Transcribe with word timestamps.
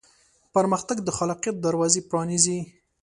پرمختګ 0.53 0.97
د 1.03 1.09
خلاقیت 1.17 1.55
دروازې 1.59 2.01
پرانیزي. 2.09 2.59